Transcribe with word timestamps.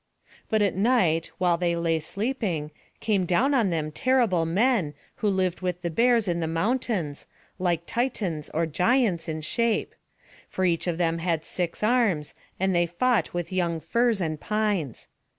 But 0.49 0.63
at 0.63 0.75
night, 0.75 1.29
while 1.37 1.59
they 1.59 1.75
lay 1.75 1.99
sleeping, 1.99 2.71
came 3.01 3.23
down 3.23 3.53
on 3.53 3.69
them 3.69 3.91
terrible 3.91 4.47
men, 4.47 4.95
who 5.17 5.27
lived 5.29 5.61
with 5.61 5.83
the 5.83 5.91
bears 5.91 6.27
in 6.27 6.39
the 6.39 6.47
mountains, 6.47 7.27
like 7.59 7.85
Titans 7.85 8.49
or 8.51 8.65
giants 8.65 9.29
in 9.29 9.41
shape; 9.41 9.93
for 10.49 10.65
each 10.65 10.87
of 10.87 10.97
them 10.97 11.19
had 11.19 11.45
six 11.45 11.83
arms, 11.83 12.33
and 12.59 12.73
they 12.73 12.87
fought 12.87 13.35
with 13.35 13.53
young 13.53 13.79
firs 13.79 14.21
and 14.21 14.39
pines. 14.39 15.07